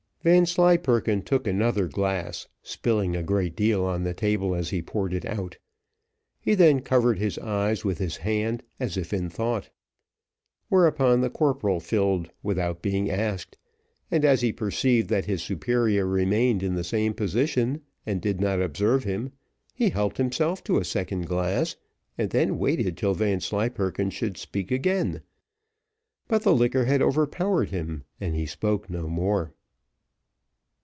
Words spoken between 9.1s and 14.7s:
in thought. Thereupon the corporal filled without being asked, and, as he